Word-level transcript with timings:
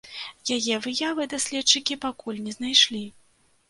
Яе 0.55 0.79
выявы 0.85 1.29
даследчыкі 1.35 2.01
пакуль 2.09 2.43
не 2.51 2.59
знайшлі. 2.61 3.09